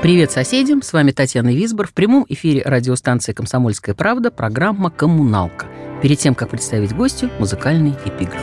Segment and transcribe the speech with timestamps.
[0.00, 1.88] Привет соседям, с вами Татьяна Висбор.
[1.88, 5.66] В прямом эфире радиостанции «Комсомольская правда» программа «Коммуналка».
[6.00, 8.40] Перед тем, как представить гостю, музыкальный эпиграф.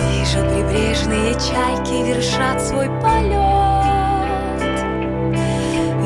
[0.00, 3.38] Вижу прибрежные чайки вершат свой полет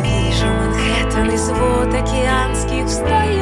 [0.02, 3.41] Вижу Манхэттен из вод океанских встает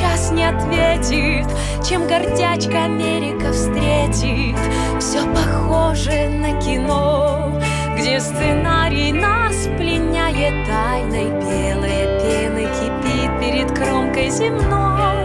[0.00, 1.46] сейчас не ответит
[1.86, 4.56] Чем гордячка Америка встретит.
[4.98, 7.60] Все похоже на кино
[7.98, 15.20] Где сценарий нас пленяет тайной Белая пена кипит перед кромкой земной.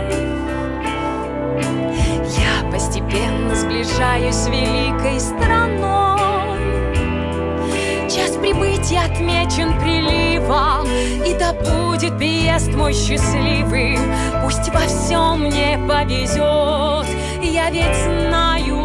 [2.37, 6.44] Я постепенно сближаюсь с великой страной
[8.25, 10.87] Час прибытия отмечен приливом
[11.23, 13.99] И да будет приезд мой счастливым
[14.43, 17.05] Пусть во всем мне повезет
[17.43, 18.84] Я ведь знаю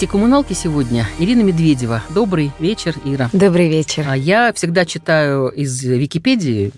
[0.00, 2.02] Гости коммуналки сегодня Ирина Медведева.
[2.08, 3.28] Добрый вечер, Ира.
[3.34, 4.06] Добрый вечер.
[4.08, 6.72] А я всегда читаю из Википедии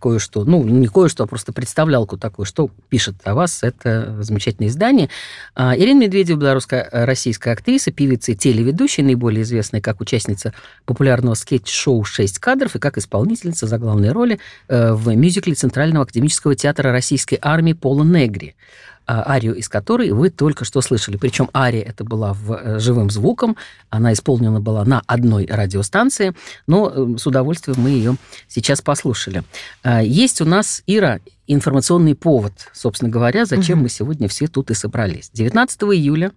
[0.00, 5.10] кое-что, ну, не кое-что, а просто представлялку такую, что пишет о вас это замечательное издание.
[5.56, 12.04] А, Ирина Медведева, белорусская российская актриса, певица и телеведущая, наиболее известная как участница популярного скетч-шоу
[12.04, 17.40] «Шесть кадров» и как исполнительница за главной роли э, в мюзикле Центрального академического театра российской
[17.42, 18.54] армии «Пола Негри»
[19.08, 21.16] арию из которой вы только что слышали.
[21.16, 23.56] Причем ария это была в, э, живым звуком,
[23.90, 26.34] она исполнена была на одной радиостанции,
[26.66, 28.16] но э, с удовольствием мы ее
[28.48, 29.42] сейчас послушали.
[29.82, 33.84] А, Есть у нас, Ира, информационный повод, собственно говоря, зачем Мгм.
[33.84, 35.30] мы сегодня все тут и собрались.
[35.32, 36.32] 19 июля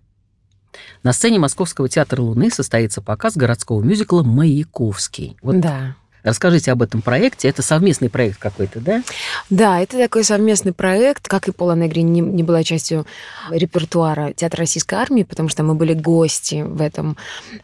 [1.04, 5.36] на сцене Московского театра Луны состоится показ городского мюзикла «Маяковский».
[5.42, 5.96] Вот Да.
[6.24, 7.48] Расскажите об этом проекте.
[7.48, 9.04] Это совместный проект какой-то, да?
[9.50, 13.06] Да, это такой совместный проект, как и Пола Негри не, не была частью
[13.50, 17.18] репертуара Театра Российской Армии, потому что мы были гости в этом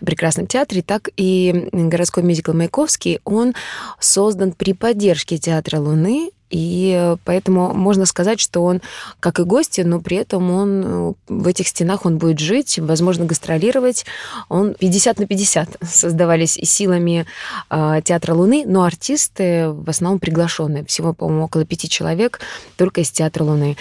[0.05, 3.53] прекрасном театре, так и городской мюзикл «Маяковский», он
[3.99, 8.81] создан при поддержке Театра Луны, и поэтому можно сказать, что он,
[9.19, 13.25] как и гости, но при этом он э, в этих стенах он будет жить, возможно,
[13.25, 14.05] гастролировать.
[14.49, 17.25] Он 50 на 50 создавались и силами
[17.69, 20.85] э, Театра Луны, но артисты в основном приглашенные.
[20.85, 22.39] Всего, по-моему, около пяти человек
[22.77, 23.75] только из Театра Луны.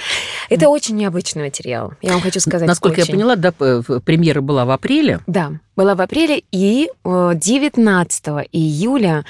[0.51, 1.93] Это очень необычный материал.
[2.03, 2.67] Я вам хочу сказать.
[2.67, 3.13] Насколько очень.
[3.13, 5.21] я поняла, да, премьера была в апреле.
[5.27, 9.25] Да, была в апреле и э, 19 июля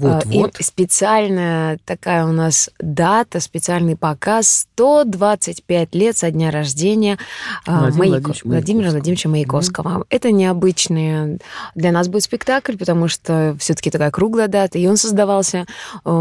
[0.00, 0.58] э, Вот-вот.
[0.58, 7.16] и специальная такая у нас дата, специальный показ 125 лет со дня рождения
[7.66, 8.92] э, Владимира Маяко- Владимировича Владимира Маяковского.
[8.92, 10.04] Владимировича Маяковского.
[10.10, 11.38] Это необычный
[11.74, 15.66] для нас будет спектакль, потому что все-таки такая круглая дата, и он создавался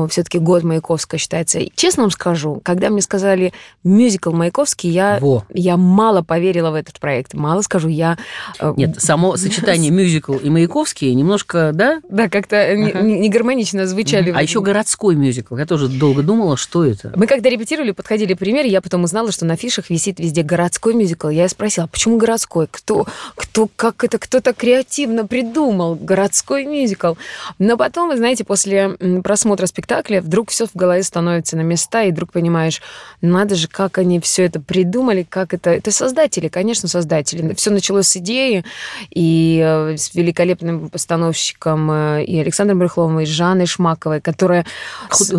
[0.09, 1.59] все-таки год Маяковского считается.
[1.59, 3.53] И честно вам скажу, когда мне сказали
[3.83, 5.43] мюзикл Маяковский, я Во.
[5.53, 7.33] я мало поверила в этот проект.
[7.33, 8.17] Мало скажу, я...
[8.59, 12.01] э, Нет, само сочетание сочетание мюзикл и Маяковский немножко, да?
[12.09, 13.01] Да, как-то не- Ага.
[13.01, 14.31] не, не гармонично звучали.
[14.35, 15.57] А еще городской мюзикл.
[15.57, 17.11] Я тоже долго думала, что это.
[17.15, 21.29] Мы когда репетировали, подходили пример, я потом узнала, что на афишах висит везде городской мюзикл.
[21.29, 22.67] Я спросила, почему городской?
[22.69, 23.05] Кто,
[23.35, 27.13] кто, как это, кто так креативно придумал городской мюзикл?
[27.59, 32.11] Но потом, вы знаете, после просмотра спектакля вдруг все в голове становится на места, и
[32.11, 32.81] вдруг понимаешь,
[33.21, 35.71] надо же, как они все это придумали, как это...
[35.71, 37.53] Это создатели, конечно, создатели.
[37.55, 38.63] Все началось с идеи,
[39.09, 44.65] и э, с великолепным постановщиком э, и Александром Брюхловым, и Жанной Шмаковой, которая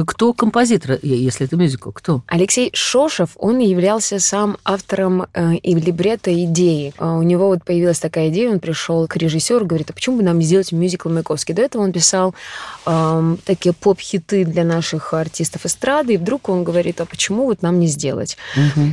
[0.07, 1.91] Кто композитор, е- если это мюзикл?
[1.91, 2.23] Кто?
[2.27, 6.93] Алексей Шошев, он являлся сам автором э, и либретто идеи.
[6.99, 10.39] У него вот появилась такая идея, он пришел к режиссеру, говорит, а почему бы нам
[10.39, 11.55] не сделать мюзикл Маяковский?
[11.55, 12.35] До этого он писал
[12.87, 17.79] эм, такие поп-хиты для наших артистов эстрады, и вдруг он говорит, а почему вот нам
[17.79, 18.37] не сделать?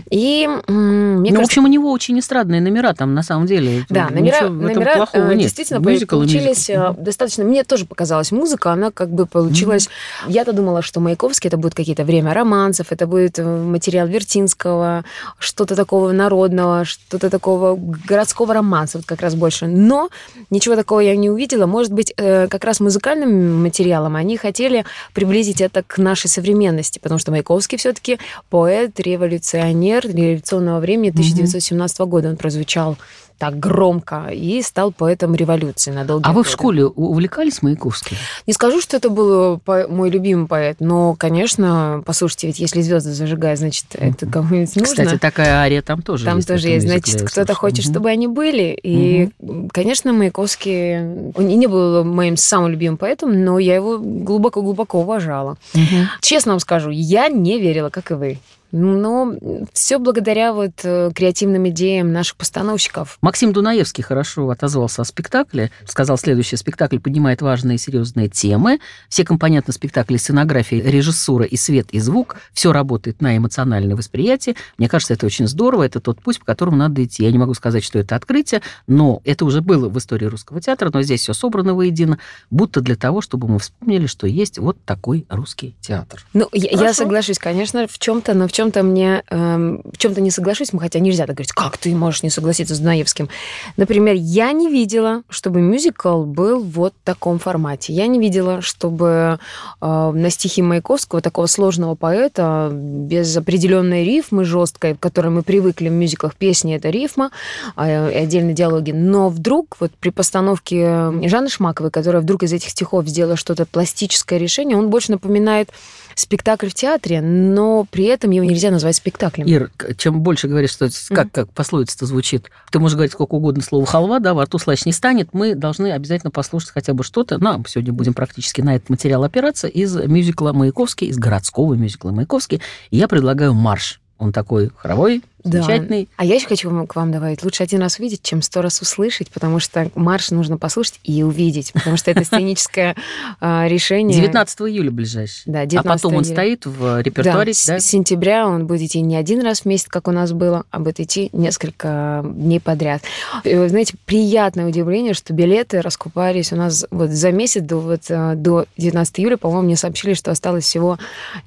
[0.10, 3.46] И м, мне ну, в кажется, общем, у него очень эстрадные номера там, на самом
[3.46, 3.86] деле.
[3.90, 5.44] да, номера, в номера плохого э, нет.
[5.44, 6.82] действительно Мюзикл получились мюзикл.
[6.82, 7.44] э, достаточно...
[7.44, 9.90] Мне тоже показалась музыка, она как бы получилась...
[10.28, 15.06] Я-то думала, что Маяковский это будет какие-то время романсов, это будет э, материал Вертинского,
[15.40, 19.68] что-то такого народного, что-то такого городского романса, вот как раз больше.
[19.68, 20.10] Но
[20.50, 21.66] ничего такого я не увидела.
[21.66, 27.32] Может быть, как раз музыкальным материалом они хотели приблизить это к нашей современности, потому что
[27.32, 28.20] Маяковский все-таки
[28.50, 32.30] поэт, революционер революционного времени 1917 года.
[32.30, 32.98] Он прозвучал
[33.42, 36.50] так громко и стал поэтом революции на долгие А вы в годы.
[36.52, 38.16] школе увлекались Маяковским?
[38.46, 43.14] Не скажу, что это был по- мой любимый поэт, но, конечно, послушайте, ведь если звезды
[43.14, 44.94] зажигают, значит, это кому-нибудь нужно.
[45.04, 46.48] Кстати, такая ария там тоже Там есть.
[46.48, 47.92] тоже есть, значит, кто-то хочет, Мгм.
[47.94, 48.78] чтобы они были.
[48.84, 49.30] И,
[49.72, 51.00] конечно, Маяковский,
[51.34, 55.58] он не был моим самым любимым поэтом, но я его глубоко-глубоко уважала.
[55.74, 56.10] Мгм.
[56.22, 58.38] Честно вам скажу, я не верила, как и вы.
[58.72, 59.34] Но
[59.74, 63.18] все благодаря вот э, креативным идеям наших постановщиков.
[63.22, 65.72] Максим Дунаевский хорошо отозвался о спектакле.
[65.86, 68.80] Сказал, следующий спектакль поднимает важные и серьезные темы.
[69.10, 74.56] Все компоненты спектакля, сценография, режиссура и свет, и звук, все работает на эмоциональное восприятие.
[74.78, 75.84] Мне кажется, это очень здорово.
[75.84, 77.24] Это тот путь, по которому надо идти.
[77.24, 80.90] Я не могу сказать, что это открытие, но это уже было в истории русского театра,
[80.94, 82.20] но здесь все собрано воедино,
[82.50, 86.26] будто для того, чтобы мы вспомнили, что есть вот такой русский театр.
[86.34, 87.04] Ну, я, я Хорошо.
[87.04, 91.26] соглашусь, конечно, в чем-то, но в чем-то мне эм, в чем-то не соглашусь, хотя нельзя
[91.26, 93.28] так говорить, как ты можешь не согласиться с Дунаевским.
[93.76, 97.92] Например, я не видела, чтобы мюзикл был вот в таком формате.
[97.92, 99.40] Я не видела, чтобы
[99.82, 105.90] э, на стихи Маяковского, такого сложного поэта, без определенной рифмы жесткой, к которой мы привыкли
[105.90, 107.32] в мюзиклах, песни это рифма,
[107.76, 108.92] а, и отдельные диалоги.
[108.92, 114.38] Но вдруг вот при постановке Жанны Шмаковой, которая вдруг из этих стихов сделала что-то пластическое
[114.38, 115.70] решение, он больше напоминает
[116.16, 119.46] спектакль в театре, но при этом его нельзя назвать спектаклем.
[119.46, 123.64] Ир, чем больше говоришь, что это как, как пословица-то звучит, ты можешь говорить сколько угодно
[123.64, 127.38] слово халва, да, во рту слаще не станет, мы должны обязательно послушать хотя бы что-то.
[127.42, 132.62] Нам сегодня будем практически на этот материал опираться из мюзикла Маяковский, из городского мюзикла Маяковский.
[132.90, 134.00] И я предлагаю марш.
[134.18, 135.62] Он такой хоровой, Да.
[135.62, 136.10] замечательный.
[136.18, 138.82] А я еще хочу вам- к вам добавить, лучше один раз увидеть, чем сто раз
[138.82, 142.96] услышать, потому что марш нужно послушать и увидеть, потому что это сценическое
[143.40, 144.16] а, решение.
[144.20, 145.44] 19 июля ближайший.
[145.46, 147.80] Да, А 19 потом он стоит в репертуаре, да?
[147.80, 150.80] с сентября он будет идти не один раз в месяц, как у нас было, а
[150.80, 153.02] будет идти несколько дней подряд.
[153.44, 158.66] Знаете, приятное удивление, что билеты раскупались у нас вот за месяц до, вот, э, до
[158.78, 160.98] 19 июля, по-моему, мне сообщили, что осталось всего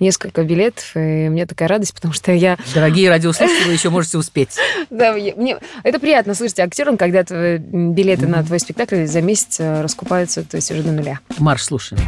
[0.01, 2.59] несколько билетов, и мне такая радость, потому что я...
[2.75, 4.57] Дорогие радиослушатели, еще можете успеть.
[4.91, 10.45] Да, мне, это приятно слышать актерам, когда билеты на твой спектакль за месяц э, раскупаются,
[10.45, 11.19] то есть уже до нуля.
[11.39, 12.01] Марш, слушаем.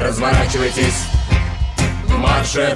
[0.00, 1.04] Разворачивайтесь
[2.06, 2.74] в марше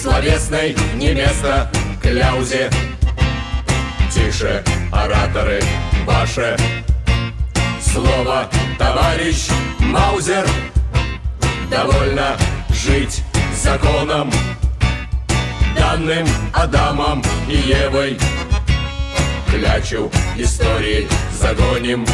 [0.00, 2.70] Словесной не место кляузе
[4.10, 5.60] Тише, ораторы,
[6.06, 6.56] ваше
[7.80, 8.48] Слово,
[8.78, 9.48] товарищ
[9.80, 10.46] Маузер.
[11.70, 12.36] Довольно
[12.70, 13.22] жить
[13.54, 14.30] законом
[15.76, 18.18] Данным Адамом и Евой.
[19.50, 21.08] Клячу истории
[21.40, 22.06] загоним.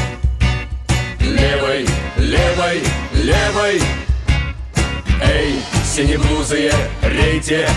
[1.21, 2.83] Левой, левой,
[3.13, 3.81] левой.
[5.23, 6.73] Эй, синеблузые,
[7.03, 7.69] рейте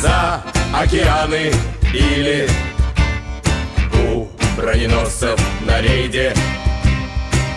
[0.00, 1.52] За океаны
[1.92, 2.48] или
[4.56, 6.34] броненосцев на рейде.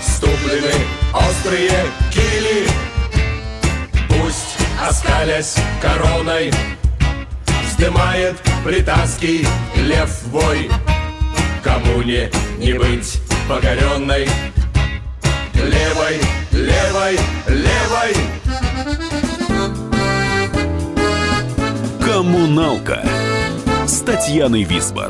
[0.01, 0.73] Ступлены
[1.13, 1.71] острые
[2.11, 2.67] кили.
[4.07, 6.51] Пусть оскалясь короной
[7.79, 10.69] Вздымает британский лев вой.
[11.63, 14.27] Коммуне не быть покоренной?
[15.53, 16.19] Левой,
[16.51, 18.15] левой, левой.
[22.05, 23.01] Коммуналка
[23.87, 25.09] с Татьяной Висбор.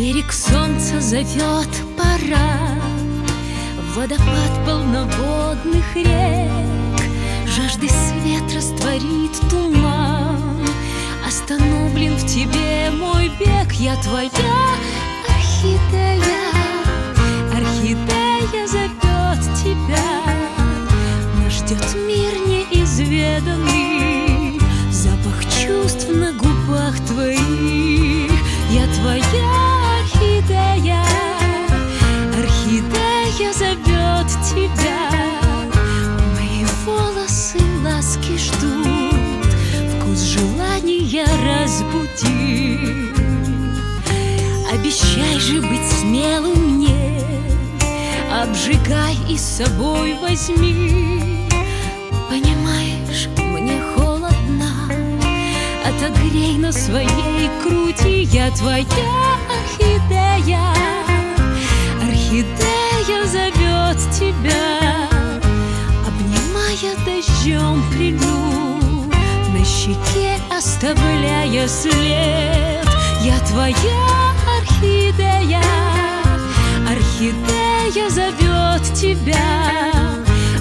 [0.00, 2.72] Берег солнца зовет пора.
[3.94, 7.02] Водопад полноводных рек.
[7.46, 10.66] Жажды свет растворит туман.
[11.28, 13.72] Остановлен в тебе мой бег.
[13.72, 14.30] Я твоя
[15.28, 16.48] орхидея.
[17.54, 20.10] Орхидея зовет тебя.
[21.36, 24.58] Нас ждет мир неизведанный.
[24.90, 28.32] Запах чувств на губах твоих.
[28.70, 29.59] Я твоя
[41.80, 42.78] разбуди
[44.72, 47.20] Обещай же быть смелым мне
[48.32, 51.48] Обжигай и с собой возьми.
[52.28, 54.70] Понимаешь, мне холодно
[55.84, 58.86] Отогрей на своей груди Я твоя
[59.48, 60.74] орхидея.
[62.00, 65.08] Орхидея зовет тебя
[66.06, 69.06] Обнимая дождем прильну
[69.52, 70.38] На щеке
[70.80, 72.88] оставляя след
[73.22, 73.74] Я твоя
[74.58, 75.62] орхидея
[76.88, 79.92] Орхидея зовет тебя.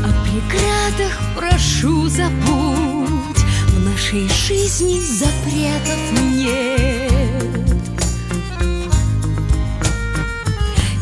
[0.04, 3.44] О преградах прошу забудь.
[3.70, 7.44] В нашей жизни запретов нет.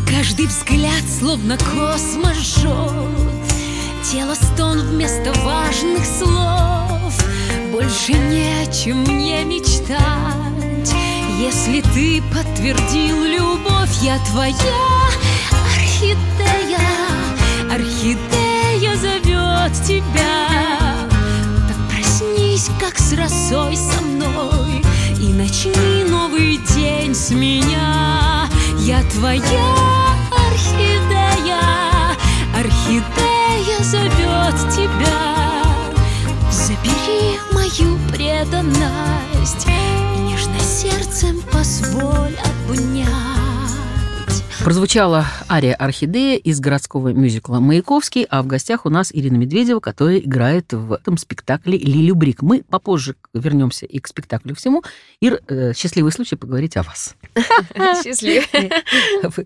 [0.07, 3.51] Каждый взгляд словно космос жжет.
[4.03, 6.87] Тело стон вместо важных слов
[7.71, 9.97] Больше не о чем мне мечтать.
[11.39, 14.55] Если ты подтвердил любовь Я твоя
[15.75, 16.79] орхидея
[17.71, 20.47] Орхидея зовет тебя.
[21.67, 24.81] Так проснись, как с росой со мной
[25.21, 28.47] И начни новый день с меня.
[28.79, 29.75] Я твоя
[30.31, 31.59] орхидея
[32.55, 35.63] Орхидея зовет тебя.
[36.50, 39.67] Забери мою преданность.
[40.19, 42.36] Нежно сердцем позволь
[42.69, 43.47] обнять
[44.67, 50.17] Прозвучала ария «Орхидея» из городского мюзикла «Маяковский», а в гостях у нас Ирина Медведева, которая
[50.17, 52.41] играет в этом спектакле «Лилю Брик».
[52.41, 54.83] Мы попозже вернемся и к спектаклю всему.
[55.21, 57.15] Ир, э, счастливый случай поговорить о вас.
[58.03, 58.43] Счастливо.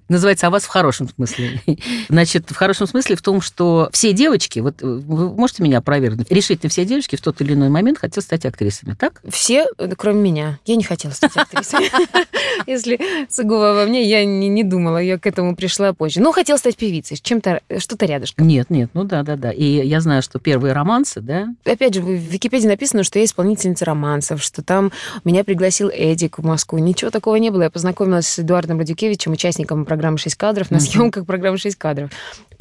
[0.10, 1.62] Называется «О вас» в хорошем смысле.
[2.10, 6.32] Значит, в хорошем смысле в том, что все девочки, вот э, вы можете меня опровергнуть,
[6.32, 9.22] решительно все девочки в тот или иной момент хотят стать актрисами, так?
[9.30, 10.60] Все, э, кроме меня.
[10.66, 11.92] Я не хотела стать актрисой.
[12.66, 13.00] Если
[13.30, 16.22] сугубо во мне, я не думала, я к этому пришла позже.
[16.22, 18.48] Ну, хотела стать певицей, чем-то, что-то рядышком.
[18.48, 19.52] Нет, нет, ну да, да, да.
[19.52, 23.86] И я знаю, что первые романсы, да, Опять же, в Википедии написано, что я исполнительница
[23.86, 24.92] романсов, что там
[25.24, 26.80] меня пригласил Эдик в Москву.
[26.80, 27.64] Ничего такого не было.
[27.64, 32.12] Я познакомилась с Эдуардом Радюкевичем, участником программы «6 кадров», на съемках программы «6 кадров.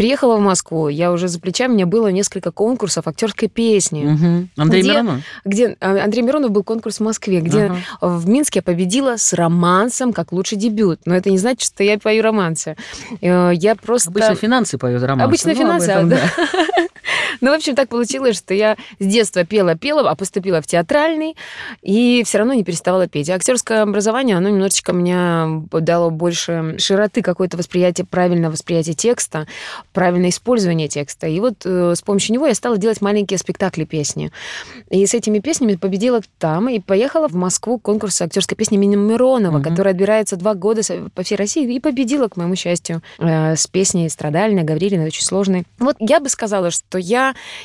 [0.00, 4.04] Приехала в Москву, я уже за плечами, у меня было несколько конкурсов актерской песни.
[4.04, 4.48] Мгм.
[4.56, 5.20] Андрей Где- Миронов.
[5.44, 7.76] Где а, Андрей Миронов был конкурс в Москве, где Ага.
[8.00, 11.00] в Минске я победила с романсом как лучший дебют.
[11.04, 12.76] Но это не значит, что я пою романсы.
[13.20, 14.08] Э, Я просто...
[14.08, 15.24] Обычно финансы поют романсы.
[15.28, 16.18] Обычно Ну, финансы, этом, да.
[17.40, 21.36] Ну, в общем, так получилось, что я с детства пела-пела, а поступила в театральный,
[21.82, 23.30] и все равно не переставала петь.
[23.30, 29.46] А актерское образование, оно немножечко мне дало больше широты какое-то восприятие, правильное восприятие текста,
[29.92, 31.26] правильное использование текста.
[31.26, 34.30] И вот э, с помощью него я стала делать маленькие спектакли песни.
[34.90, 38.96] И с этими песнями победила там и поехала в Москву к конкурсу актерской песни имени
[38.96, 39.62] Миронова, Мгм.
[39.64, 40.82] который отбирается два года
[41.14, 45.64] по всей России, и победила, к моему счастью, э, с песней «Страдальная», Гаврилина, очень сложной.
[45.78, 47.19] Вот я бы сказала, что я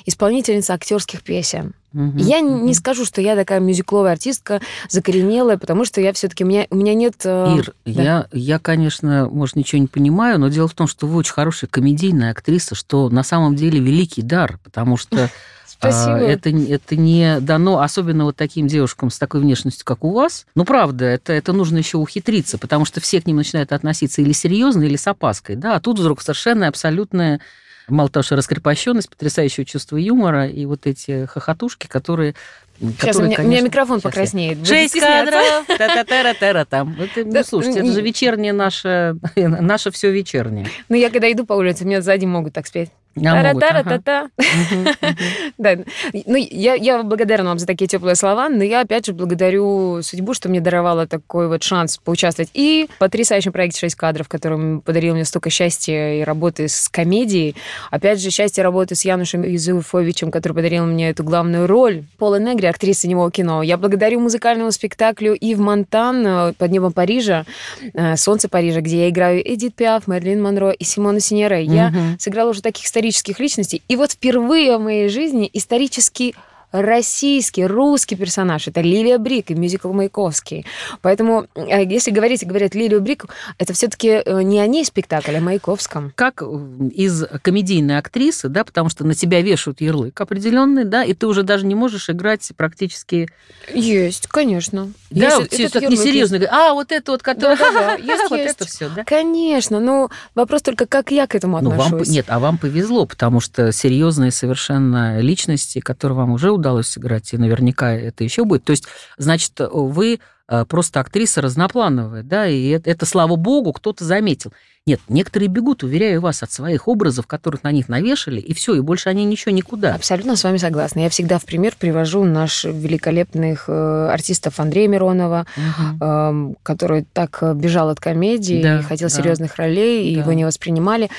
[0.05, 1.74] исполнительница актерских песен.
[1.93, 2.17] Мгм.
[2.17, 2.65] Я Мгм.
[2.65, 4.59] не скажу, что я такая мюзикловая артистка,
[4.89, 7.15] закоренелая, потому что я все-таки у меня, у меня нет...
[7.24, 8.03] э, Ир, да.
[8.03, 11.69] я, я, конечно, может, ничего не понимаю, но дело в том, что вы очень хорошая
[11.69, 15.29] комедийная актриса, что на самом деле великий дар, потому что
[15.65, 16.17] Спасибо.
[16.17, 20.45] а, это, это не дано, особенно вот таким девушкам с такой внешностью, как у вас.
[20.55, 24.31] Ну, правда, это, это нужно еще ухитриться, потому что все к ним начинают относиться или
[24.31, 27.39] серьезно, или с опаской, да, а тут вдруг совершенно абсолютная
[27.88, 32.36] Мало того, что раскрепощенность, потрясающее чувство юмора и вот эти хохотушки, которые
[32.77, 34.68] Сейчас которые, у меня, у меня конечно, микрофон сейчас покраснеет.
[34.68, 37.00] Шесть кадров, та-та-та-ра-та-ра там.
[37.00, 40.68] Это, ну, Да, слушайте, это же вечернее наше, наше все вечернее.
[40.89, 42.89] Ну, я когда иду по улице, меня сзади могут так спеть.
[43.17, 43.22] А.
[43.22, 44.29] Тара-тара-та-та.
[45.57, 45.77] Да,
[46.25, 50.34] ну я, я благодарна вам за такие теплые слова, но я опять же благодарю судьбу,
[50.34, 55.15] что мне даровала такой вот шанс поучаствовать и в потрясающем проекте «Шесть кадров», который подарил
[55.15, 57.55] мне столько счастья и работы с комедией.
[57.89, 62.03] Опять же, счастье работы с Янушем Юзуфовичем, который подарил мне эту главную роль.
[62.17, 63.63] Пола Негри, актриса немого кино.
[63.63, 67.45] Я благодарю музыкальному спектаклю Ив Монтан э, «Под небом Парижа»,
[67.93, 71.60] э, «Солнце Парижа», где я играю Эдит Пиаф, Мерлин Монро и Симона Синьера.
[71.60, 73.81] Я сыграла уже таких исторических личностей.
[73.88, 76.35] И вот впервые в моей жизни исторический
[76.82, 78.67] российский, русский персонаж.
[78.67, 80.65] Это Лилия Брик и мюзикл Маяковский.
[81.01, 83.25] Поэтому, э, если говорить, говорят Лилию Брик,
[83.58, 86.12] это все-таки не о ней спектакль, а о Маяковском.
[86.15, 86.46] Как э,
[86.94, 91.44] из комедийной актрисы, да, потому что на тебя вешают ярлык определенный, да, и ты уже
[91.44, 93.29] даже не можешь играть практически...
[93.74, 94.91] Есть, конечно.
[95.10, 97.58] Да, Есть все так несерьезно говорят, а, вот это вот, который...
[97.58, 98.55] Да-да-да, есть, вот есть.
[98.55, 99.03] это все, да?
[99.03, 102.10] Конечно, но вопрос только, как я к этому Ну, вам, отношусь.
[102.10, 107.38] нет, а вам повезло, потому что серьезные совершенно личности, которые вам уже удалось сыграть, и
[107.38, 108.63] наверняка это еще будет.
[108.63, 108.86] То есть,
[109.17, 110.19] значит, вы
[110.67, 114.53] просто актриса разноплановая, да, и это, это, слава богу, кто-то заметил.
[114.87, 118.81] Нет, некоторые бегут, уверяю вас, от своих образов, которых на них навешали, и все, и
[118.81, 119.95] больше они ничего никуда.
[119.95, 120.99] Абсолютно с вами согласна.
[120.99, 126.03] Я всегда в пример привожу наших великолепных э, артистов Андрея Миронова, Мгм.
[126.03, 129.15] эм, который так э, бежал от комедии Да, и хотел да.
[129.15, 130.21] серьезных ролей, и Да.
[130.21, 131.09] его не воспринимали.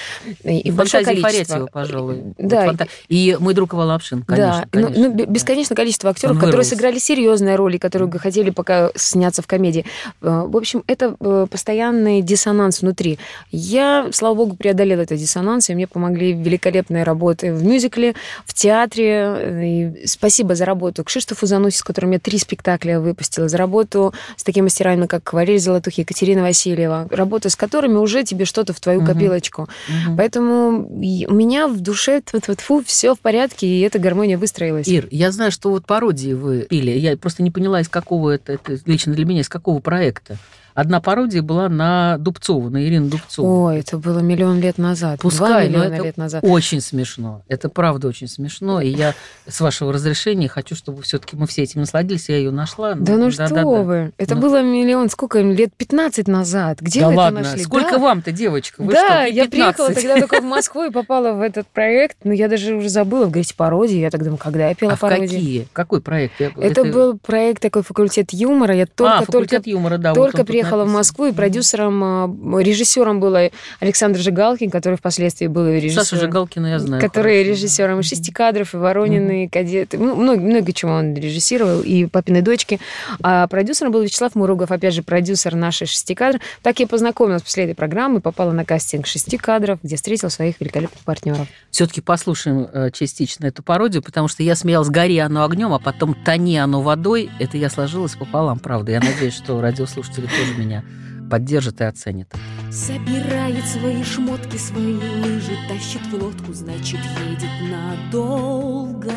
[0.44, 1.28] И, и большое количество.
[1.30, 2.22] Фарятьева, пожалуй.
[2.38, 4.68] Да, Вот фанта- И мой друг Ива Лапшин, конечно.
[4.72, 5.26] да, ну, конечно, ну, да.
[5.26, 9.84] бесконечное количество актеров, которые сыграли серьезные роли, которые хотели пока сняться в комедии.
[10.22, 13.18] Э, В общем, это э, постоянный диссонанс внутри.
[13.50, 19.94] Я, слава богу, преодолела этот диссонанс, и мне помогли великолепные работы в мюзикле, в театре.
[20.02, 24.44] И спасибо за работу Кшиштофу Зануси, с которым я три спектакля выпустила, за работу с
[24.44, 29.04] такими мастерами, как Валерий Золотух, Екатерина Васильева, работа с которыми уже тебе что-то в твою
[29.04, 29.68] копилочку.
[29.88, 30.16] Мгм.
[30.16, 34.88] Поэтому у меня в душе тьфу все в порядке, и эта гармония выстроилась.
[34.88, 36.90] Ир, я знаю, что вот пародии вы пили.
[36.90, 40.36] Я просто не поняла, из какого это, это лично для меня, из какого проекта.
[40.76, 43.64] Одна пародия была на Дубцову, на Ирину Дубцову.
[43.64, 45.20] Ой, это было миллион лет назад.
[45.22, 46.44] Пускай, Два но это лет назад.
[46.46, 47.42] Очень смешно.
[47.48, 48.82] Это правда очень смешно.
[48.82, 49.14] И я,
[49.48, 52.28] с вашего разрешения, хочу, чтобы все-таки мы все этим насладились.
[52.28, 52.94] Я ее нашла.
[52.94, 53.64] Да ну что да-да-да.
[53.64, 54.12] вы?
[54.18, 54.40] Это Ну.
[54.42, 56.80] было миллион, сколько им, лет 15 назад.
[56.82, 57.64] Где да вы ладно, это нашли?
[57.64, 57.98] сколько Да.
[57.98, 58.82] вам-то, девочка?
[58.82, 59.94] Вы да, что, я приехала 15?
[60.04, 63.30] тогда только в Москву и попала в этот проект, но я даже уже забыла, вы
[63.30, 63.96] говорите, пародии.
[63.98, 65.26] Я так думаю, когда я пела А в пародии?
[65.26, 65.68] какие?
[65.72, 66.38] Какой проект?
[66.38, 68.74] Я- Это, был проект такой факультет юмора.
[68.74, 70.10] Я а, только, только, факультет юмора, да.
[70.10, 70.92] вот только он тут приехала в.
[70.96, 73.36] Москву, и продюсером, а, режиссером был
[73.80, 76.04] Александр Жигалкин, который впоследствии был режиссером.
[76.04, 77.02] Саша Жигалкина я знаю.
[77.02, 79.98] который хорошо, режиссером шести кадров, и Воронины, и кадеты.
[79.98, 82.80] Много, много чего он режиссировал, и папины дочки.
[83.22, 86.40] А продюсером был Вячеслав Муругов, опять же, продюсер нашей шести кадров.
[86.62, 91.02] Так я познакомилась после этой программы, попала на кастинг шести кадров, где встретила своих великолепных
[91.04, 91.46] партнеров.
[91.70, 96.14] Все-таки послушаем э, частично эту пародию, потому что я смеялась «Гори оно огнем», а потом
[96.14, 97.30] «Тони оно водой».
[97.38, 98.92] Это я сложилась пополам, правда.
[98.92, 100.84] Я надеюсь, что радиослушатели тоже меня
[101.30, 102.32] поддержат и оценят.
[102.70, 109.12] Собирает свои шмотки, свои лыжи, тащит в лодку, значит, едет надолго.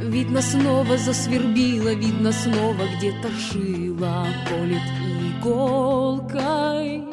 [0.00, 4.82] Видно, снова засвербила, видно, снова где-то шила, колет
[5.38, 7.04] иголкой.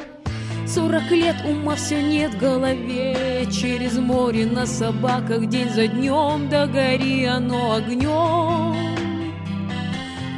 [0.66, 6.66] Сорок лет ума все нет в голове, через море на собаках день за днем, да
[6.66, 8.99] гори оно огнем.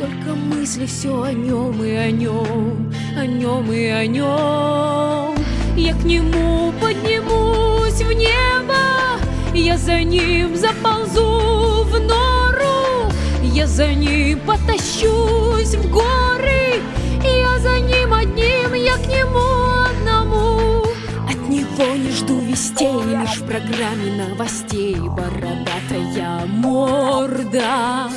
[0.02, 5.36] Только мысли все о нем и о нем, о нем и о нем.
[5.76, 9.20] Я к нему поднимусь в небо,
[9.54, 13.12] я за ним заползу в нору,
[13.44, 16.82] я за ним потащусь в горы,
[17.22, 20.82] я за ним одним, я к нему одному.
[21.30, 28.10] От него не жду вестей, лишь в программе новостей бородатая морда.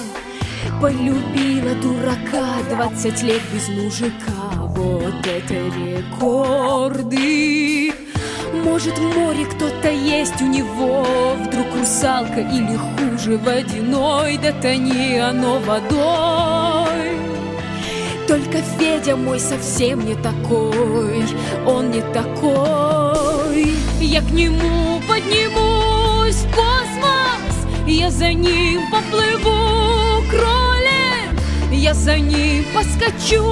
[0.86, 4.52] Полюбила дурака 20 лет без мужика.
[4.54, 7.42] Вот это рекорды.
[8.64, 11.04] Может в море кто-то есть у него
[11.40, 17.18] Вдруг русалка или хуже водяной Да тони оно водой.
[18.28, 21.26] Только Федя мой совсем не такой
[21.66, 23.74] Он не такой.
[24.02, 30.22] Я к нему поднимусь в космос Я за ним поплыву.
[30.30, 30.75] Кролем
[31.72, 33.44] Я за ним поскочу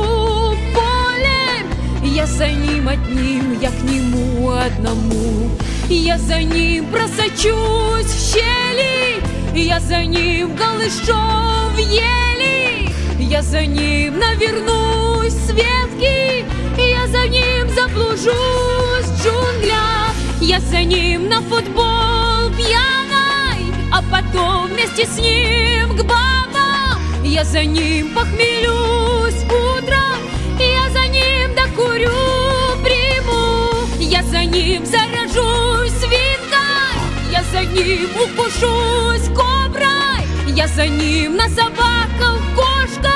[0.73, 1.67] полем.
[2.03, 5.49] Я за ним одним, я к нему одному.
[5.89, 9.21] Я за ним просочусь в щели,
[9.53, 16.45] я за ним голышом в ели, я за ним навернусь с ветки,
[16.77, 25.05] я за ним заблужусь в джунглях, я за ним на футбол пьяной, а потом вместе
[25.05, 26.42] с ним к бабам,
[27.23, 30.17] я за ним похмелюсь утром,
[30.59, 32.11] я за ним докурю
[32.83, 36.97] приму, я за ним заражусь свинкой,
[37.31, 43.13] я за ним укушусь коброй, я за ним на собаках кошка,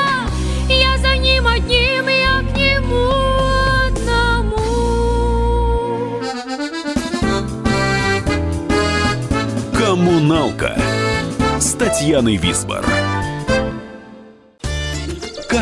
[0.70, 3.12] я за ним одним, я к нему
[3.88, 4.62] одному.
[9.78, 10.78] Коммуналка
[11.60, 12.86] с Татьяной Висбор.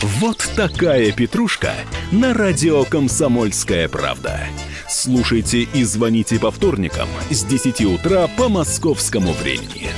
[0.00, 1.72] Вот такая петрушка
[2.12, 4.40] на радио «Комсомольская правда».
[4.88, 9.88] Слушайте и звоните по вторникам с 10 утра по московскому времени.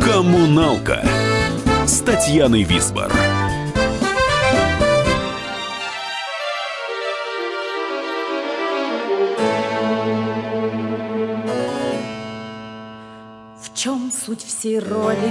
[0.00, 1.06] «Коммуналка»
[1.86, 3.12] с Татьяной Висбор.
[13.84, 15.30] Чем суть всей роли?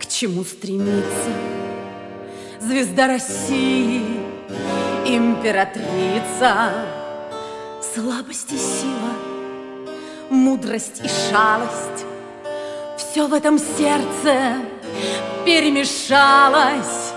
[0.00, 1.30] К чему стремиться?
[2.58, 4.02] Звезда России,
[5.06, 6.72] императрица,
[7.80, 9.12] слабость и сила,
[10.30, 12.04] мудрость и шалость.
[12.98, 14.56] Все в этом сердце
[15.46, 17.12] перемешалось.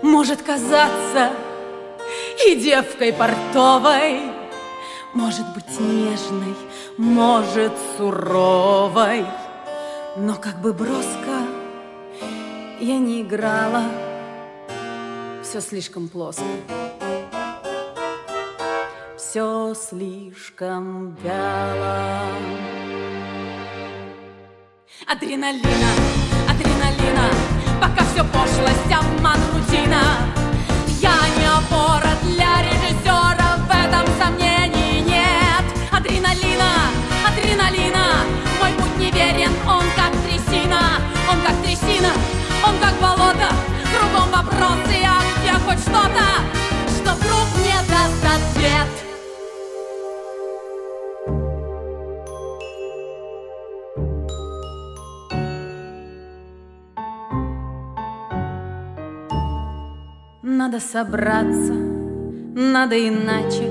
[0.00, 1.32] Может казаться
[2.46, 4.22] и девкой портовой,
[5.12, 6.56] может быть нежной,
[6.98, 9.24] может суровой,
[10.16, 11.46] но как бы броско
[12.80, 13.84] я не играла,
[15.42, 16.44] все слишком плоско.
[19.16, 22.20] Все слишком вяло.
[25.06, 25.90] Адреналина,
[26.50, 27.30] адреналина,
[27.80, 30.02] пока все пошлость, обман, рутина.
[31.00, 32.01] Я не опора
[40.52, 40.80] трясина,
[41.30, 42.12] он как трясина,
[42.66, 43.48] он как болото.
[43.92, 46.26] Кругом вопросы, а где хоть что-то,
[46.88, 48.88] что вдруг мне даст ответ.
[60.42, 63.68] Надо собраться, надо иначе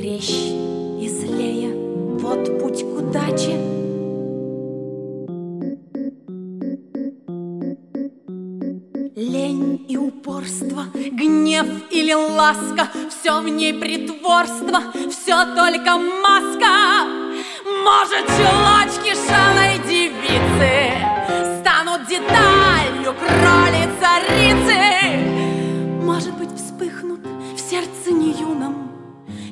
[0.00, 0.54] Резче
[1.00, 1.74] и злее,
[2.18, 3.69] вот путь к удаче
[11.10, 17.06] гнев или ласка Все в ней притворство, все только маска.
[17.84, 20.92] Может, чулочки шалой девицы
[21.60, 24.78] Станут деталью кроли-царицы
[26.04, 27.20] Может быть, вспыхнут
[27.54, 28.90] в сердце не юном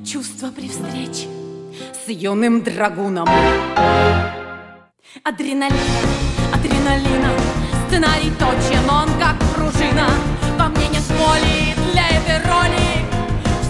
[0.04, 1.28] Чувства при встрече
[2.08, 3.28] с юным драгуном.
[5.24, 5.76] Адреналин,
[6.54, 7.30] адреналина
[7.86, 10.08] Сценарий точен, он как пружина
[12.36, 13.06] роли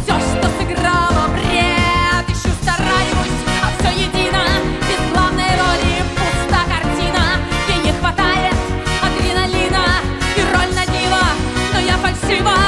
[0.03, 4.45] Все, что сыграло бред Ищу, стараюсь, а все едино.
[4.89, 7.39] Без главной роли пуста картина.
[7.69, 8.55] Ей не хватает
[9.03, 9.85] адреналина
[10.37, 10.85] И роль на
[11.73, 12.59] но я фальшива.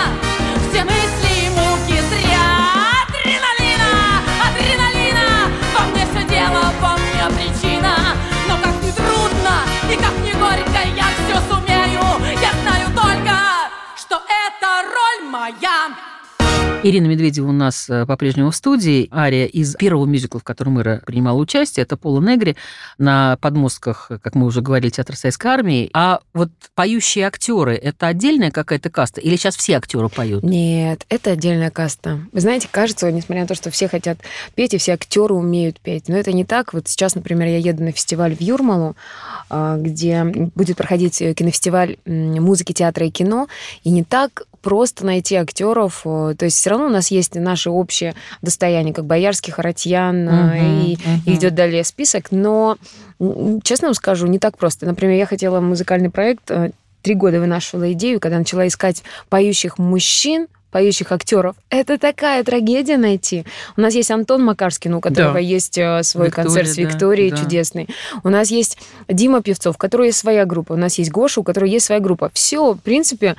[0.71, 2.47] Все мысли и муки зря.
[3.03, 3.93] Адреналина,
[4.47, 5.51] адреналина.
[5.75, 7.95] Во мне все дело, во мне причина.
[8.49, 10.30] Но как не трудно как не
[15.51, 15.97] моя
[16.83, 19.09] Ирина Медведева у нас э, по-прежнему в студии.
[19.13, 22.57] Ария из первого мюзикла, в котором Ира принимала участие, это Пола Негри
[22.97, 25.91] на подмостках, как мы уже говорили, Театр Советской Армии.
[25.93, 29.21] А вот поющие актеры это отдельная какая-то каста?
[29.21, 30.43] Или сейчас все актеры поют?
[30.43, 32.21] Нет, это отдельная каста.
[32.33, 34.19] Вы знаете, кажется, несмотря на то, что все хотят
[34.55, 36.73] петь, и все актеры умеют петь, но это не так.
[36.73, 38.97] Вот сейчас, например, я еду на фестиваль в Юрмалу,
[39.51, 43.49] а, где будет проходить кинофестиваль м, музыки, театра и кино,
[43.85, 46.03] и не так просто найти актеров.
[46.05, 50.33] э, То есть все равно у нас есть наши общие достояния, как Боярский, Харатьян, э,
[50.33, 52.31] Мгм, и, и идет далее список.
[52.31, 52.77] Но,
[53.63, 54.87] честно вам скажу, не так просто.
[54.87, 56.71] Например, я хотела музыкальный проект, э,
[57.03, 61.57] три года вынашивала идею, когда начала искать поющих мужчин, поющих актеров.
[61.69, 63.45] Это такая трагедия найти.
[63.77, 65.39] У нас есть Антон Макарский, ну, у которого Да.
[65.39, 67.37] есть э, свой Виктория, концерт с да, Викторией да.
[67.37, 67.89] чудесный.
[68.25, 68.79] У нас есть
[69.09, 70.73] Дима Певцов, у которого есть своя группа.
[70.73, 72.31] У нас есть Гоша, у которого есть своя группа.
[72.35, 73.37] Все, в принципе,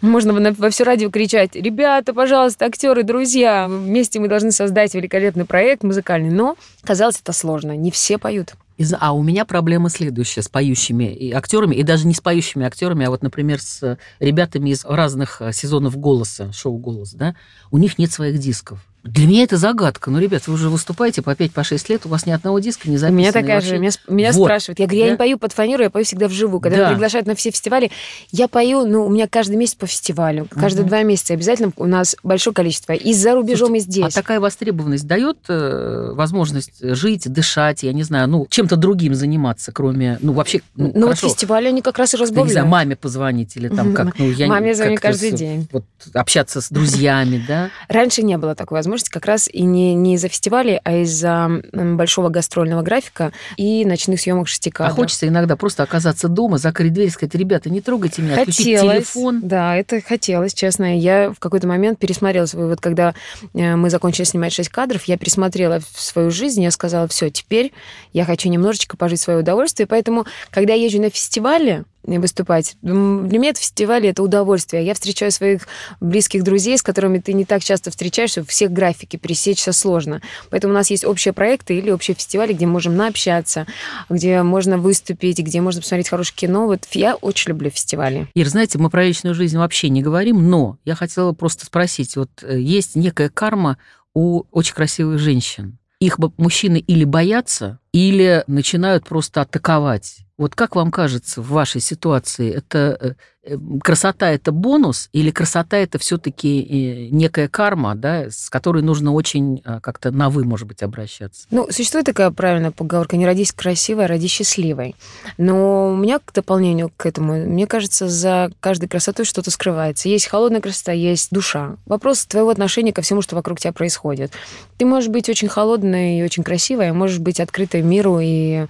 [0.00, 5.82] можно во все радио кричать, ребята, пожалуйста, актеры, друзья, вместе мы должны создать великолепный проект
[5.82, 6.30] музыкальный.
[6.30, 7.76] Но казалось, это сложно.
[7.76, 8.54] Не все поют.
[8.76, 12.66] Из- А у меня проблема следующая с поющими и актерами, и даже не с поющими
[12.66, 17.36] актерами, а вот, например, с ребятами из разных э, сезонов голоса, шоу Голос, да,
[17.70, 18.84] у них нет своих дисков.
[19.04, 20.10] Для меня это загадка.
[20.10, 22.98] Ну, ребят, вы уже выступаете по 5-6 лет, у вас ни одного диска не У
[22.98, 23.16] записано.
[23.18, 23.78] меня и такая вообще- же.
[23.78, 24.44] Меня, меня Вот.
[24.46, 24.78] спрашивают.
[24.80, 25.10] Я говорю, я Да.
[25.12, 26.60] не пою под фанеру, я пою всегда вживую.
[26.60, 26.82] Когда Да.
[26.84, 27.90] меня приглашают на все фестивали,
[28.32, 30.46] я пою, ну, у меня каждый месяц по фестивалю.
[30.50, 30.88] Каждые Мгм.
[30.88, 32.94] два месяца обязательно у нас большое количество.
[32.94, 34.14] И за рубежом, и А здесь.
[34.14, 40.16] такая востребованность дает э, возможность жить, дышать, я не знаю, ну, чем-то другим заниматься, кроме,
[40.22, 42.70] ну, вообще, ну, Ну, вот фестивали они как раз и я не знаю, разбавляют.
[42.70, 45.68] маме позвонить или там как, ну, я Маме звоню каждый с- день.
[45.72, 47.68] Вот общаться с друзьями, да?
[47.88, 52.28] Раньше не было такой возможности, как раз и не, не из-за фестивалей, а из-за большого
[52.28, 54.96] гастрольного графика и ночных съемок шести А кадров.
[54.96, 58.96] хочется иногда просто оказаться дома, закрыть дверь и сказать, ребята, не трогайте меня, отключить Хотелось,
[58.96, 59.40] телефон.
[59.42, 60.98] да, это хотелось, честно.
[60.98, 63.14] Я в какой-то момент пересмотрела свою, вот когда
[63.54, 67.72] э, мы закончили снимать шесть кадров, я пересмотрела свою жизнь, я сказала, все, теперь
[68.12, 72.76] я хочу немножечко пожить свое удовольствие, поэтому, когда я езжу на фестивале, выступать.
[72.82, 74.84] М, Для меня это фестивали это удовольствие.
[74.84, 75.66] Я встречаю своих
[76.00, 80.20] близких друзей, с которыми ты не так часто встречаешься, всех графики пересечься сложно.
[80.50, 83.66] Поэтому у нас есть общие проекты или общие фестивали, где можем наобщаться,
[84.08, 86.66] где можно выступить, где можно посмотреть хорошее кино.
[86.66, 88.28] Вот я очень люблю фестивали.
[88.34, 92.30] Ир, знаете, мы про личную жизнь вообще не говорим, но я хотела просто спросить, вот
[92.42, 93.78] э, есть некая карма
[94.14, 95.78] у очень красивых женщин.
[96.00, 100.24] Их мужчины или боятся, или начинают просто атаковать.
[100.36, 102.98] Вот как вам кажется в вашей ситуации, это
[103.44, 109.12] э, э, красота это бонус или красота это все-таки некая карма, да, с которой нужно
[109.12, 111.46] очень э, как-то на вы, может быть, обращаться?
[111.52, 114.96] Ну, существует такая правильная поговорка «не родись красивой, а родись счастливой».
[115.38, 120.08] Но у меня к дополнению к этому, мне кажется, за каждой красотой что-то скрывается.
[120.08, 121.76] Есть холодная красота, есть душа.
[121.86, 124.32] Вопрос твоего отношения ко всему, что вокруг тебя происходит.
[124.78, 128.66] Ты можешь быть очень холодной и очень красивой, а можешь быть открытой миру и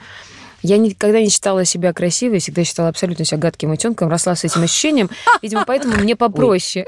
[0.65, 4.63] я никогда не считала себя красивой, всегда считала абсолютно себя гадким утенком, росла с этим
[4.63, 5.11] ощущением.
[5.43, 6.87] Видимо, поэтому мне попроще.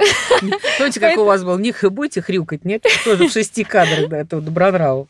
[0.79, 2.87] Помните, как у вас был ник, и будете хрюкать, нет?
[3.05, 5.09] Тоже в шести кадрах, да, этого Добронраву.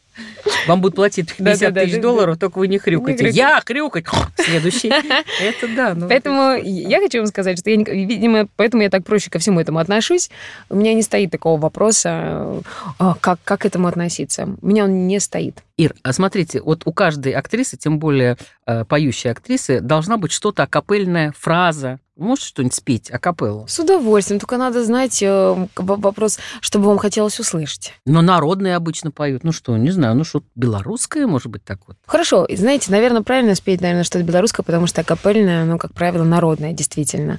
[0.67, 3.25] Вам будут платить 50 Да-да-да, тысяч да, долларов, только вы не хрюкаете.
[3.25, 3.37] хрюкать.
[3.37, 4.07] Я хрюкать!
[4.37, 4.89] Следующий.
[4.89, 5.95] Это да.
[5.95, 9.61] ну, Поэтому я хочу вам сказать, что я, видимо, поэтому я так проще ко всему
[9.61, 10.31] этому отношусь.
[10.69, 12.63] У меня не стоит такого вопроса,
[12.99, 14.49] а, как, как к этому относиться.
[14.61, 15.63] У меня он не стоит.
[15.77, 20.63] Ир, а смотрите, вот у каждой актрисы, тем более э, поющей актрисы, должна быть что-то
[20.63, 21.99] акапельная фраза.
[22.17, 23.67] Можете что-нибудь спеть акапеллу?
[23.69, 25.67] С удовольствием, только надо знать э, в-
[26.01, 27.93] вопрос, чтобы вам хотелось услышать.
[28.07, 29.45] Но народные обычно поют.
[29.45, 31.99] Ну что, не знаю, ну что, белорусское, может быть, так вот?
[32.07, 36.73] Хорошо, знаете, наверное, правильно спеть, наверное, что-то белорусское, потому что акапельное, ну, как правило, народное,
[36.73, 37.39] действительно.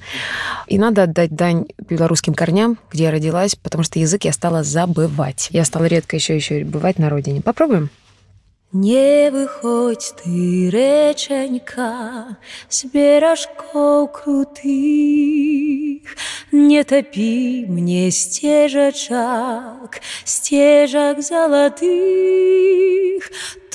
[0.67, 5.47] И надо отдать дань белорусским корням, где я родилась, потому что язык я стала забывать.
[5.51, 7.41] Я стала редко еще еще бывать на родине.
[7.41, 7.89] Попробуем?
[8.79, 12.37] Не выходь ты, реченька,
[12.69, 14.61] с бережков крутых,
[16.51, 21.87] Не топи мне стежачак, стежак золотых,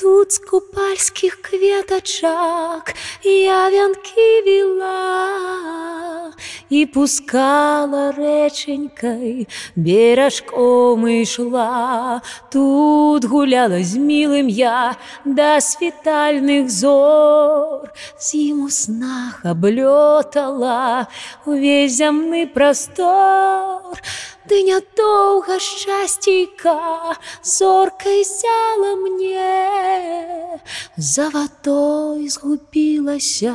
[0.03, 6.33] Тут з купальских кветочак я вянки вела
[6.69, 12.21] И пускала реченькой, бережком и шла.
[12.51, 21.07] Тут гуляла з милым я до світальных зор, З ім у снах облетала
[21.45, 24.01] увесь зямны простор.
[24.48, 30.60] Ды нядоўга шчасцейка зоркай сяла мне,
[30.96, 33.54] За ватой згубілася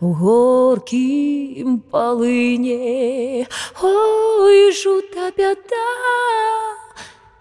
[0.00, 3.46] у горкім палыне.
[3.82, 5.86] Ой, жута бяда,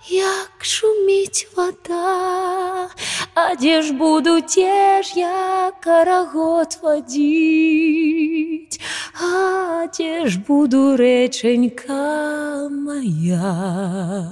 [0.10, 2.90] як шуміць вода,
[3.34, 8.80] А дзе ж буду дзе ж я карагод вадзіць,
[9.22, 14.30] А дзе ж буду рэчанька моя.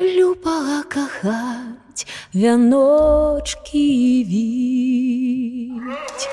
[0.00, 6.28] Любага кахаць, вяночкі віць.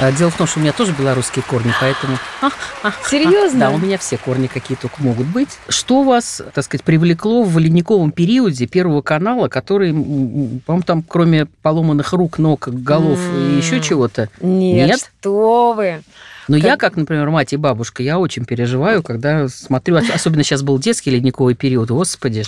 [0.00, 2.18] А, Дело в том, что у меня тоже белорусские корни, поэтому...
[2.40, 2.92] а, а, а.
[3.08, 3.58] Серьезно?
[3.58, 5.58] Да, у меня все корни какие только могут быть.
[5.68, 12.12] Что вас, так сказать, привлекло в ледниковом периоде Первого канала, который, по-моему, там кроме поломанных
[12.12, 14.28] рук, ног, голов и еще чего-то?
[14.40, 15.10] Нет, Нет?
[15.20, 16.02] что вы.
[16.48, 20.42] Но Как- я, как, например, мать и бабушка, я очень переживаю, когда смотрю, ос- особенно
[20.42, 22.42] сейчас был детский ледниковый период, господи.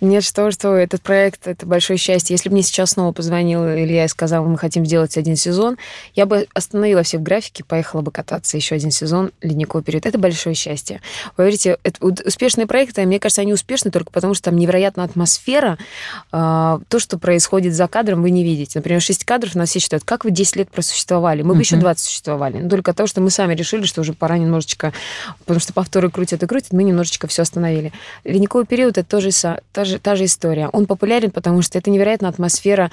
[0.00, 2.34] Нет, что, что, этот проект, это большое счастье.
[2.34, 5.76] Если бы мне сейчас снова позвонил Илья и сказал, мы хотим сделать один сезон,
[6.14, 10.06] я бы остановила все в графике, поехала бы кататься еще один сезон ледниковый период.
[10.06, 11.00] Это большое счастье.
[11.34, 15.78] Поверьте, это успешные проекты, мне кажется, они успешны только потому, что там невероятная атмосфера.
[16.32, 18.78] А, То, что происходит за кадром, вы не видите.
[18.78, 21.42] Например, 6 кадров нас все считают, как вы 10 лет просуществовали?
[21.42, 21.82] Мы бы еще Мгм.
[21.82, 22.58] 20 существовали.
[22.58, 24.92] Но только то, что мы сами решили, что уже пора немножечко,
[25.38, 27.92] потому что повторы крутят и крутят, мы немножечко все остановили.
[28.24, 29.30] Ледниковый период это тоже
[29.72, 30.68] та, же, та же история.
[30.72, 32.90] Он популярен, потому что это невероятная атмосфера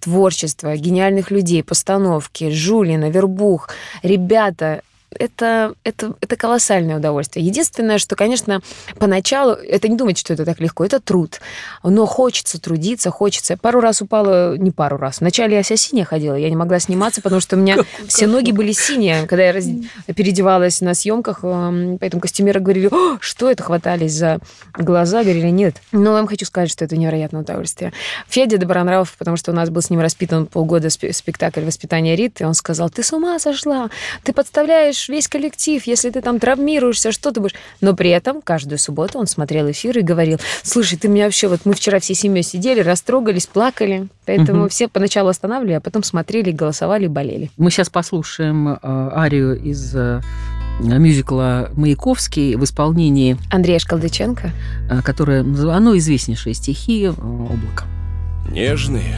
[0.00, 3.68] творчества, гениальных людей, постановки, Жулина, Вербух,
[4.02, 4.82] ребята.
[5.18, 7.44] Это, это, это колоссальное удовольствие.
[7.44, 8.60] Единственное, что, конечно,
[8.98, 11.40] поначалу, это не думать, что это так легко, это труд.
[11.82, 13.56] Но хочется трудиться, хочется.
[13.56, 15.20] Пару раз упала, не пару раз.
[15.20, 17.76] Вначале я вся синяя ходила, я не могла сниматься, потому что у меня
[18.08, 19.66] все ноги были синие, когда я раз-
[20.14, 24.38] переодевалась на съемках, эм, поэтому костюмеры говорили, «О, что это, хватались за
[24.76, 25.76] глаза, говорили, нет.
[25.92, 27.92] Но я вам хочу сказать, что это невероятное удовольствие.
[28.28, 32.46] Федя Добронравов, потому что у нас был с ним распитан полгода спе- спектакль «Воспитание Риты»,
[32.46, 33.90] он сказал, ты с ума сошла,
[34.22, 37.54] ты подставляешь весь коллектив, если ты там травмируешься, что ты будешь...
[37.80, 41.48] Но при этом каждую субботу он смотрел эфир и говорил, слушай, ты меня вообще...
[41.48, 44.68] Вот мы вчера всей семьей сидели, растрогались, плакали, поэтому Мгм.
[44.68, 47.50] все поначалу останавливали, а потом смотрели, голосовали, болели.
[47.56, 50.20] Мы сейчас послушаем э, арию из э,
[50.80, 54.50] мюзикла «Маяковский» в исполнении, Андрей Шкалдыченко.
[54.90, 57.84] э, которое, назыв- оно известнейшие стихи э, «Облако».
[58.50, 59.16] Нежные,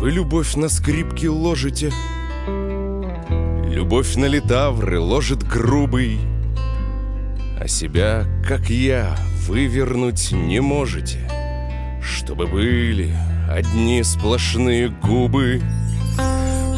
[0.00, 1.92] вы любовь на скрипке ложите,
[3.74, 6.20] Любовь на литавры ложит грубый,
[7.60, 9.16] А себя, как я,
[9.48, 11.18] вывернуть не можете,
[12.00, 13.12] Чтобы были
[13.50, 15.60] одни сплошные губы.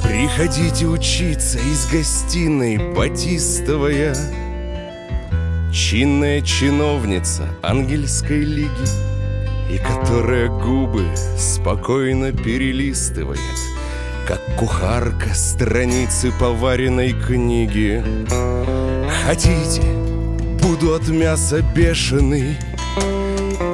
[0.03, 4.17] Приходите учиться из гостиной, батистовая,
[5.75, 8.89] Чинная чиновница ангельской лиги,
[9.71, 11.05] И которая губы
[11.37, 13.39] спокойно перелистывает,
[14.27, 18.03] Как кухарка страницы поваренной книги.
[19.25, 19.83] Хотите,
[20.61, 22.57] буду от мяса бешеный,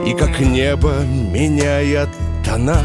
[0.07, 2.07] И как небо меняя
[2.45, 2.83] тона.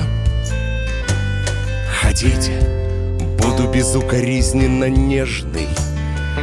[2.02, 2.58] Хотите,
[3.38, 5.68] буду безукоризненно нежный,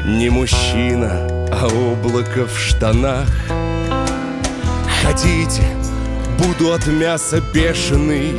[0.04, 3.30] Не мужчина, а облако в штанах.
[5.02, 5.62] Хотите,
[6.38, 8.32] буду от мяса бешеный,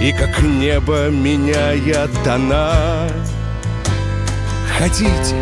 [0.00, 3.08] И как небо меняя тона.
[4.78, 5.34] Хотите,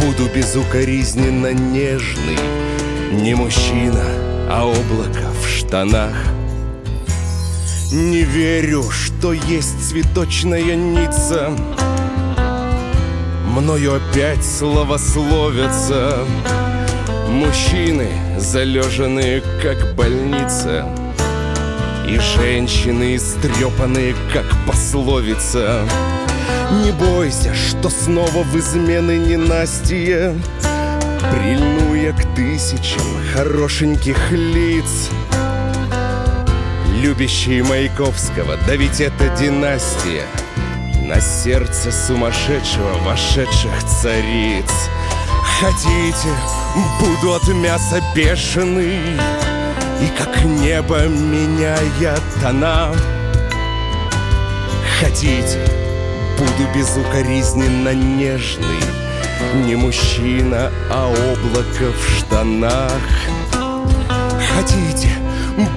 [0.00, 2.38] буду безукоризненно нежный,
[3.10, 4.04] Не мужчина,
[4.48, 6.14] а облако в штанах.
[7.90, 11.50] Не верю, что есть цветочная ница
[13.46, 16.18] Мною опять словословятся
[17.28, 18.08] Мужчины,
[18.38, 20.84] залеженные, как больница
[22.06, 25.82] И женщины, истрепанные, как пословица.
[26.84, 30.34] Не бойся, что снова в измены ненастье
[31.30, 35.08] Прильну я к тысячам хорошеньких лиц.
[37.00, 40.24] Любящие Маяковского, да ведь это династия
[41.02, 44.70] На сердце сумасшедшего вошедших цариц.
[45.60, 46.28] Хотите,
[47.00, 49.00] буду от мяса бешеный
[50.00, 52.94] И как небо меняя тона.
[55.00, 55.58] Хотите,
[56.38, 58.80] буду безукоризненно нежный.
[59.66, 63.02] Не мужчина, а облако в штанах.
[64.54, 65.08] Хотите,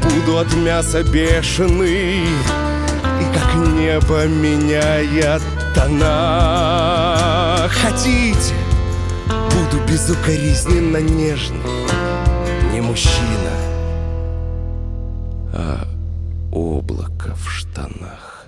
[0.01, 2.23] буду от мяса бешеный.
[2.23, 5.39] И как небо меняя
[5.75, 7.69] тона.
[7.69, 8.55] Хотите,
[9.27, 11.61] буду безукоризненно нежный.
[12.71, 13.51] Не мужчина,
[16.57, 18.47] облако в штанах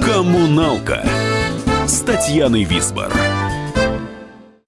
[0.00, 1.04] «Коммуналка»
[1.86, 3.12] с Татьяной Висбор.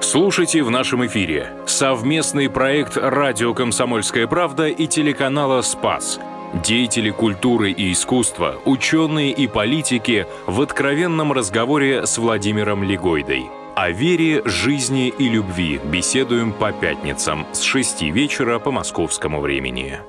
[0.01, 6.19] Слушайте в нашем эфире совместный проект «Радио Комсомольская правда» и телеканала «Спас».
[6.65, 13.47] Деятели культуры и искусства, ученые и политики в откровенном разговоре с Владимиром Легойдой.
[13.79, 20.01] О вере, жизни и любви беседуем по пятницам с 6 вечера по московскому времени.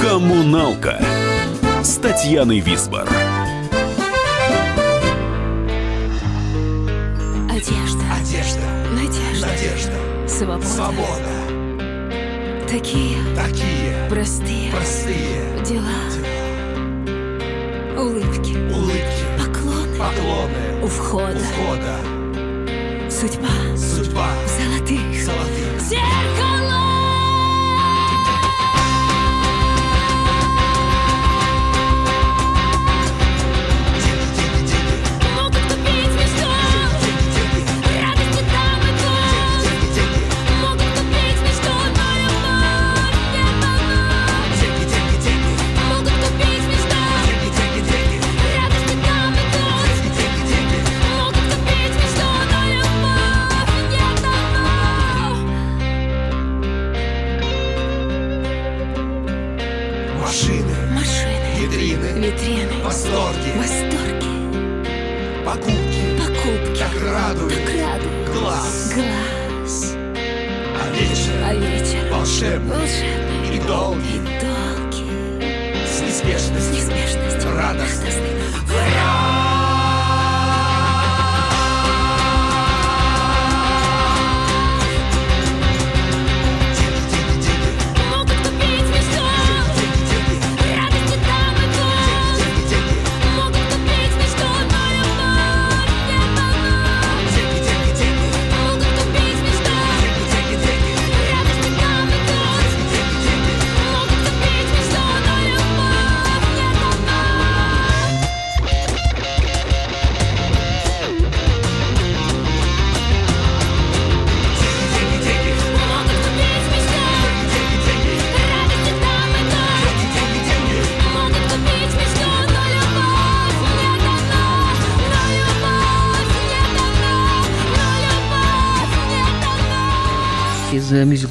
[0.00, 0.98] «Коммуналка»
[1.82, 3.06] с Татьяной Висбор.
[7.50, 10.64] Одежда, Одежда, надежда, надежда, свобода.
[10.64, 11.32] свобода.
[12.66, 16.32] Такие Такие простые простые дела.
[17.98, 18.41] Улыбки, улыбки,
[20.02, 20.82] поклоны.
[20.82, 21.36] У входа.
[21.36, 23.10] у входа.
[23.10, 23.76] Судьба.
[23.76, 24.26] Судьба.
[24.46, 25.24] Золотых.
[25.24, 25.61] Золотых
[72.68, 75.86] волшебный волшебный и долгий, и долгий.
[75.86, 78.12] с неспешностью Неспешность радостный.
[78.12, 78.31] Могут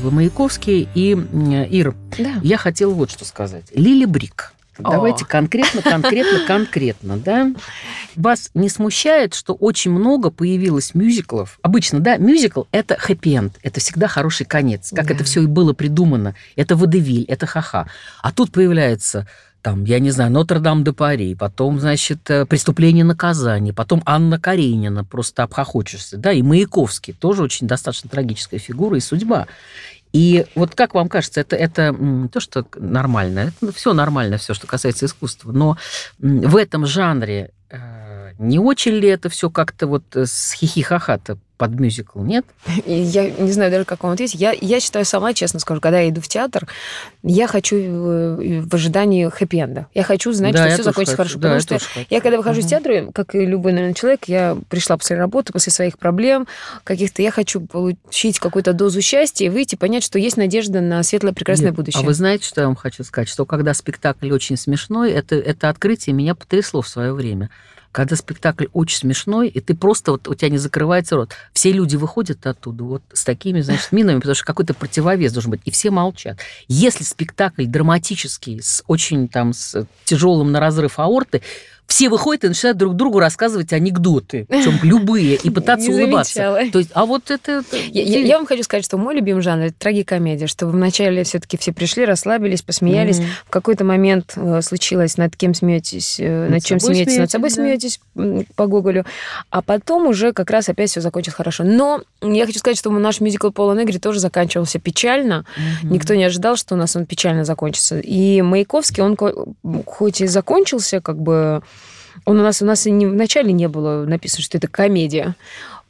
[0.02, 0.90] э, мюзикла «Маяковский».
[0.96, 2.36] И, м, Ир, Да.
[2.44, 3.66] я хотела вот что сказать.
[3.74, 4.54] Лили Брик.
[4.80, 7.52] Давайте конкретно, конкретно, конкретно, да?
[8.16, 11.60] Вас не смущает, что очень много появилось мюзиклов?
[11.62, 15.14] Обычно, да, мюзикл– это хэппи-энд, это всегда хороший конец, как Да.
[15.14, 16.36] это все и было придумано.
[16.56, 17.88] Это водевиль, это ха-ха.
[18.24, 19.28] А тут появляется
[19.62, 24.40] там, я не знаю, Нотр-Дам де Пари, потом, значит, э, «Преступление и наказание», потом Анна
[24.40, 29.46] Каренина, просто обхохочешься, да, и Маяковский, тоже очень достаточно трагическая фигура и судьба.
[30.14, 31.96] И вот как вам кажется, это, это
[32.32, 35.78] то, что нормально, это все нормально, все, что касается искусства, но
[36.20, 41.80] в этом жанре э, не очень ли это все как-то вот э, с хихихаха-то под
[41.80, 42.44] мюзикл, нет?
[42.88, 44.42] Я не знаю даже, как вам ответить.
[44.42, 46.66] Я, я считаю сама, честно скажу, когда я иду в театр,
[47.22, 49.86] я хочу э, в ожидании хэппи-энда.
[49.94, 51.34] Я хочу знать, Да, я что все закончится хочу.
[51.34, 51.40] хорошо.
[51.40, 52.08] Да, потому я что хочу.
[52.10, 52.70] я, когда выхожу из Мгм.
[52.72, 56.48] театра, как и любой, наверное, человек, я пришла после работы, после своих проблем
[56.84, 61.32] каких-то, я хочу получить какую-то дозу счастья и выйти, понять, что есть надежда на светлое,
[61.32, 62.02] прекрасное Нет, будущее.
[62.02, 63.30] А вы знаете, что я вам хочу сказать?
[63.30, 67.52] Что когда спектакль очень смешной, это, это открытие меня потрясло в свое время.
[67.92, 71.34] Когда спектакль очень смешной, и ты просто, вот у тебя не закрывается рот.
[71.54, 75.62] Все люди выходят оттуда вот с такими, значит, минами, потому что какой-то противовес должен быть,
[75.66, 76.40] и все молчат.
[76.68, 81.42] Если спектакль драматический, с очень там, с тяжелым на разрыв аорты,
[81.92, 86.40] все выходят и начинают друг другу рассказывать анекдоты, причем любые, и пытаться улыбаться.
[86.72, 87.64] То есть, а вот это...
[87.90, 91.58] Я, я- я вам хочу сказать, что мой любимый жанр это трагикомедия, что вначале все-таки
[91.58, 93.20] все пришли, расслабились, посмеялись.
[93.46, 97.50] В какой-то момент э, случилось, над кем смеетесь, э, над, Над чем смеетесь, над собой
[97.50, 99.06] смеетесь, смеетесь по Гоголю.
[99.50, 101.66] А потом уже как раз опять все закончилось хорошо.
[101.66, 105.46] Но я хочу сказать, что наш мюзикл Пола Негри тоже заканчивался печально.
[105.84, 108.00] Никто не ожидал, что у нас он печально закончится.
[108.00, 109.18] И Маяковский, он
[109.86, 111.62] хоть и закончился, как бы
[112.26, 115.36] он у нас у нас и не, вначале не было написано, что это комедия.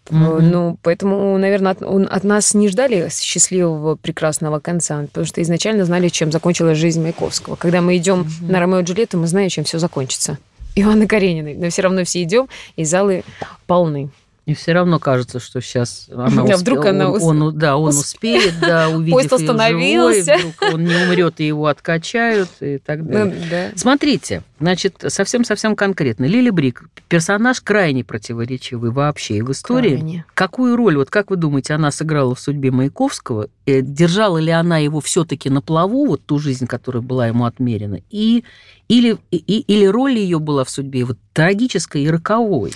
[0.09, 0.49] Мгм.
[0.49, 5.85] Ну, поэтому, наверное, от, он, от нас не ждали счастливого, прекрасного конца, потому что изначально
[5.85, 7.55] знали, чем закончилась жизнь Маяковского.
[7.55, 10.37] Когда мы идем на Ромео и Джульетту, мы знаем, чем все закончится.
[10.75, 11.55] Ивана Карениной.
[11.55, 13.23] Но все равно все идем, и залы
[13.67, 14.09] полны.
[14.47, 17.77] И все равно кажется, что сейчас она А вдруг успе- она он, ус- он- да,
[17.77, 20.35] он ус- успеет, да, увидев Поезд остановился.
[20.37, 23.35] живой, вдруг он не умрет и его откачают и так далее.
[23.39, 23.71] Ну, да.
[23.75, 26.25] Смотрите, значит, совсем-совсем конкретно.
[26.25, 29.89] Лили Брик, персонаж крайне противоречивый вообще и в истории.
[29.97, 30.25] Крайне.
[30.33, 33.47] Какую роль, вот как вы думаете, она сыграла в судьбе Маяковского?
[33.67, 37.99] Э, Держала ли она его все-таки на плаву, вот ту жизнь, которая была ему отмерена?
[38.09, 38.43] И,
[38.87, 39.37] или, и-
[39.67, 42.73] или роль ее была в судьбе вот трагической и роковой?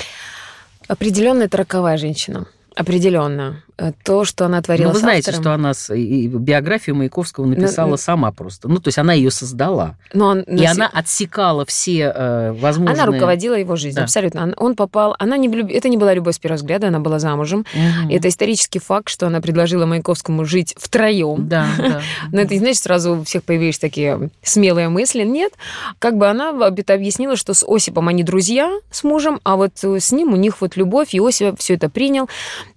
[0.87, 2.47] Определенно это роковая женщина.
[2.75, 3.63] Определенно.
[3.77, 5.43] Э, то, что она Ну, творила вы с знаете, автором.
[5.43, 8.67] что она с- и биографию Маяковского написала ну- сама просто.
[8.67, 9.95] Ну, то есть она ее создала.
[10.13, 12.93] Но он И носи- она отсекала все э, возможные...
[12.95, 14.03] Она руководила его жизнью, Да.
[14.03, 14.43] абсолютно.
[14.43, 15.15] Он- Он попал...
[15.19, 17.65] Она не влюб- Это не была любовь с первого взгляда, она была замужем.
[17.73, 18.09] Мгм.
[18.09, 21.47] Это исторический факт, что она предложила Маяковскому жить втроем.
[21.47, 22.01] Да, да.
[22.31, 25.23] Но это не значит, сразу у всех появились такие смелые мысли.
[25.23, 25.53] Нет.
[25.99, 29.99] Как бы она это объяснила, что с Осипом они друзья с мужем, а вот э,
[29.99, 32.27] с ним у них вот любовь, и Осип все это принял.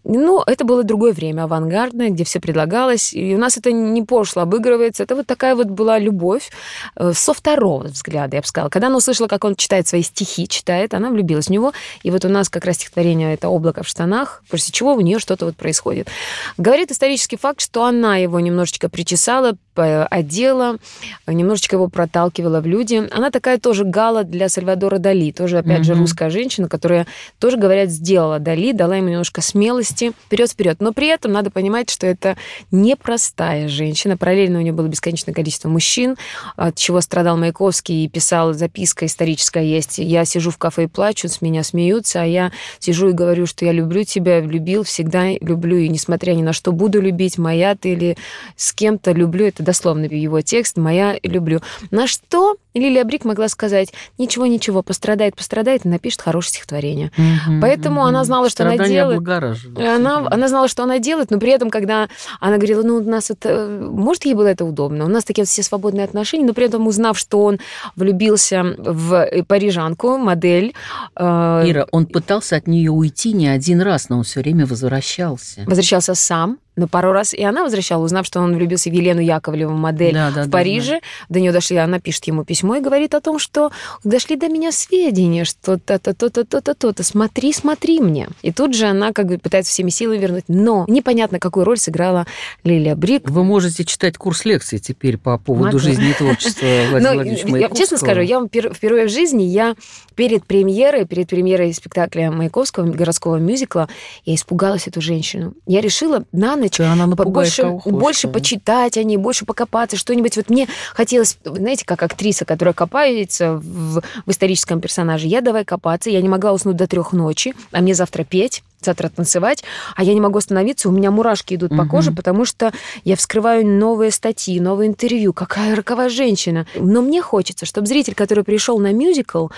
[0.05, 3.13] Ну, это было другое время, авангардное, где все предлагалось.
[3.15, 5.05] И у нас это не пошло обыгрывается.
[5.05, 6.51] Это вот такая вот была любовь
[6.97, 8.71] э, со второго взгляда, я бы сказала.
[8.71, 11.73] Когда она услышала, как он читает свои стихи, читает, она влюбилась в него.
[12.03, 15.21] И вот у нас как раз стихотворение это «Облако в штанах», после чего у нее
[15.21, 16.09] что-то вот происходит.
[16.57, 20.79] Говорит исторический факт, что она его немножечко причесала, одела,
[21.27, 23.09] немножечко его проталкивала в люди.
[23.11, 26.03] Она такая тоже гала для Сальвадора Дали, тоже, опять же, Мгм.
[26.03, 27.07] русская женщина, которая
[27.39, 30.77] тоже, говорят, сделала Дали, дала ему немножко смелости вперед-вперед.
[30.81, 32.37] Но при этом надо понимать, что это
[32.71, 34.17] непростая женщина.
[34.17, 36.17] Параллельно у нее было бесконечное количество мужчин,
[36.57, 39.99] от чего страдал Маяковский и писал записка историческая есть.
[39.99, 43.65] Я сижу в кафе и плачу, с меня смеются, а я сижу и говорю, что
[43.65, 47.93] я люблю тебя, любил, всегда люблю, и несмотря ни на что буду любить, моя ты
[47.93, 48.17] или
[48.57, 51.61] с кем-то люблю, это дословно его текст, моя люблю.
[51.91, 57.11] На что Лилия Брик могла сказать, ничего-ничего, пострадает, пострадает, и напишет хорошее стихотворение.
[57.17, 58.27] Мгм, Поэтому она мгм.
[58.27, 59.19] знала, что она Страдания делает.
[59.19, 59.79] облагораживают.
[59.79, 62.09] И Она, она знала, что она делает, но при этом, когда
[62.41, 63.69] она говорила, ну, у нас это...
[63.81, 65.05] Может, ей было это удобно.
[65.05, 67.59] У нас такие вот все свободные отношения, но при этом, узнав, что он
[67.97, 70.75] влюбился в парижанку, модель...
[71.17, 75.63] э, Ира, он пытался от нее уйти не один раз, но он все время возвращался.
[75.67, 79.73] возвращался сам, но пару раз и она возвращала, узнав, что он влюбился в Елену Яковлеву,
[79.75, 81.01] модель Да, да, в да, Париже.
[81.29, 83.71] До нее дошли, она пишет ему письмо и говорит о том, что
[84.05, 88.29] дошли до меня сведения, что то-то, то-то, то-то, то-то, смотри, смотри мне.
[88.43, 90.45] И тут же она как бы пытается всеми силами вернуть.
[90.49, 92.27] Но непонятно, какую роль сыграла
[92.65, 93.29] Лилия Брик.
[93.31, 95.79] Вы можете читать курс лекций теперь по поводу Могу.
[95.79, 99.77] жизни и творчества Владимира Ну, Владимировича я честно скажу, я впервые в жизни, я
[100.15, 103.89] перед премьерой, перед премьерой спектакля Маяковского, городского мюзикла,
[104.25, 105.55] я испугалась эту женщину.
[105.67, 108.33] Я решила на ночь она больше да.
[108.33, 110.37] почитать о ней, больше покопаться, что-нибудь.
[110.37, 116.11] Вот мне хотелось, знаете, как актриса, которая копается в, в историческом персонаже, я давай копаться,
[116.11, 119.63] я не могла уснуть до трех ночи, а мне завтра петь, завтра танцевать,
[119.95, 122.73] а я не могу остановиться, у меня мурашки идут по коже, потому что
[123.05, 126.67] я вскрываю новые статьи, новые интервью, какая роковая женщина.
[126.75, 129.49] Но мне хочется, чтобы зритель, который пришел на мюзикл,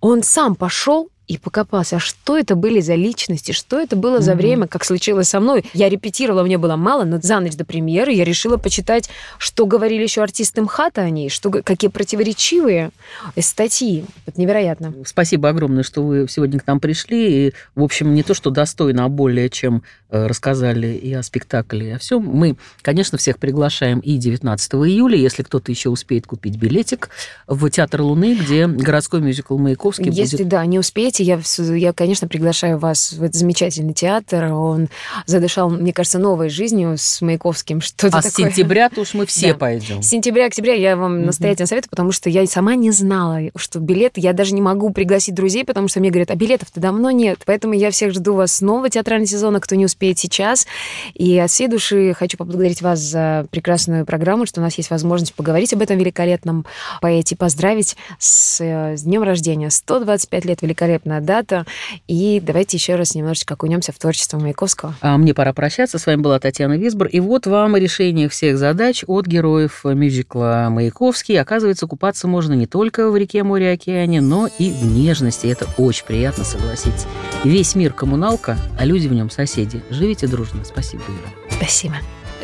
[0.00, 4.32] он сам пошел и покопался, а что это были за личности, что это было за
[4.32, 4.38] Мгм.
[4.40, 5.64] время, как случилось со мной.
[5.74, 9.08] Я репетировала, мне было мало, но за ночь до премьеры я решила почитать,
[9.38, 12.90] что говорили еще артисты МХАТа о ней, что, какие противоречивые
[13.38, 14.04] статьи.
[14.26, 14.92] Это невероятно.
[15.06, 17.46] Спасибо огромное, что вы сегодня к нам пришли.
[17.48, 21.90] И, в общем, не то, что достойно, а более чем э, рассказали и о спектакле,
[21.90, 22.24] и о всем.
[22.24, 27.10] Мы, конечно, всех приглашаем и 19 июля, если кто-то еще успеет купить билетик,
[27.46, 30.48] в Театр Луны, где городской мюзикл Маяковский Если, будет.
[30.48, 34.52] да, не успеете, я, вс- я, конечно, приглашаю вас в этот замечательный театр.
[34.52, 34.88] Он
[35.26, 37.80] задышал, мне кажется, новой жизнью с Маяковским.
[37.80, 38.50] Что-то А с такое.
[38.50, 39.58] сентября-то уж мы все Да.
[39.58, 40.02] пойдем.
[40.02, 41.26] С сентября октября я вам Мгм.
[41.26, 44.90] настоятельно советую, потому что я и сама не знала, что билеты, я даже не могу
[44.90, 47.40] пригласить друзей, потому что мне говорят, а билетов-то давно нет.
[47.46, 50.66] Поэтому я всех жду вас с нового театрального сезона, кто не успеет сейчас.
[51.14, 55.34] И от всей души хочу поблагодарить вас за прекрасную программу, что у нас есть возможность
[55.34, 56.66] поговорить об этом великолепном
[57.00, 59.70] поэте, поздравить с, э, с днем рождения.
[59.70, 60.62] 125 лет,
[61.00, 61.66] великолепная дата.
[62.08, 64.94] И давайте еще раз немножечко окунемся в творчество Маяковского.
[65.00, 65.98] А мне пора прощаться.
[65.98, 67.08] С вами была Татьяна Висбор.
[67.08, 71.40] И вот вам решение всех задач от героев мюзикла «Маяковский».
[71.40, 75.46] Оказывается, купаться можно не только в реке, море, океане, но и в нежности.
[75.46, 77.06] Это очень приятно, согласитесь.
[77.44, 79.82] Весь мир коммуналка, а люди в нем соседи.
[79.90, 80.64] Живите дружно.
[80.64, 81.56] Спасибо, Ира.
[81.56, 81.94] Спасибо.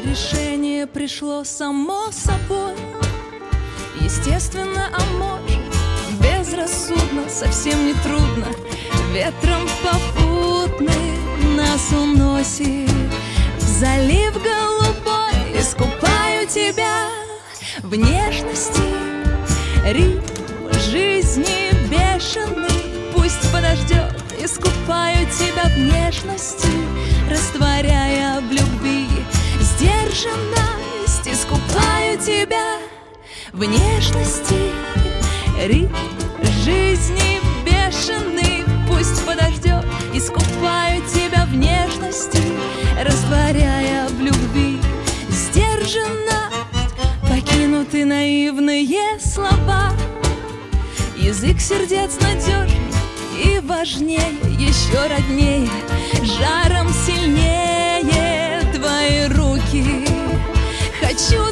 [0.04, 2.74] Решение пришло само собой
[4.00, 5.65] Естественно, а может
[6.46, 8.46] Безрассудно, совсем не трудно.
[9.12, 11.18] Ветром попутный
[11.56, 12.88] нас уносит.
[13.58, 17.08] В залив голубой Искупаю тебя.
[17.82, 18.80] В нежности
[19.84, 23.12] Ритм жизни бешеный.
[23.12, 26.68] Пусть подождет Искупаю тебя в нежности
[27.28, 29.08] Растворяя в любви.
[29.60, 32.78] Сдержанность Искупаю тебя.
[33.52, 34.70] В нежности
[35.58, 36.25] Ритм
[36.66, 38.64] жизни бешены.
[38.88, 42.42] Пусть подождет, искупаю тебя в нежности
[43.00, 44.80] Растворяя в любви.
[45.28, 46.50] Сдержанно
[47.28, 49.92] Покинуты наивные слова.
[51.16, 52.80] Язык сердец надежней
[53.44, 55.68] и важнее, еще роднее,
[56.22, 60.04] жаром сильнее твои руки.
[61.00, 61.45] Хочу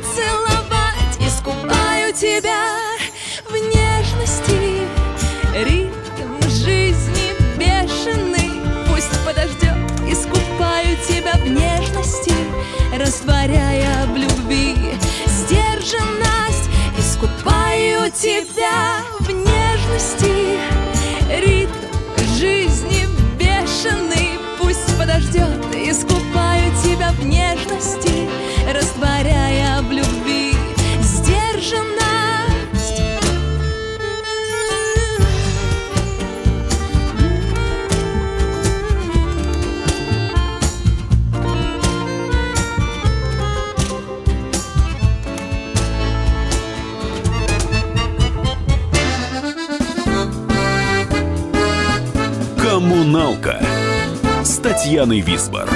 [54.85, 55.66] с Татьяной Висбор.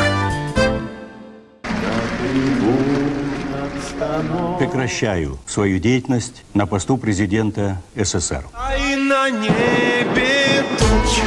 [4.58, 8.44] Прекращаю свою деятельность на посту президента СССР.
[8.52, 11.22] А и на небе тучи.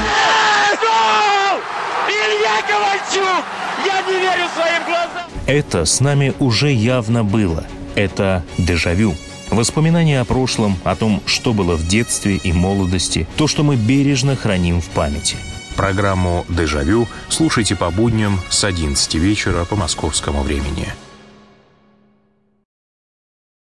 [2.08, 3.46] Илья Ковальчук!
[3.84, 5.32] Я не верю своим глазам!
[5.48, 7.66] Это с нами уже явно было.
[7.96, 9.16] Это дежавю.
[9.50, 14.36] Воспоминания о прошлом, о том, что было в детстве и молодости, то, что мы бережно
[14.36, 15.38] храним в памяти.
[15.82, 20.94] Программу «Дежавю» слушайте по будням с 11 вечера по московскому времени.